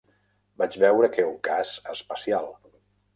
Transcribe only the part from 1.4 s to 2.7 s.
cas especial.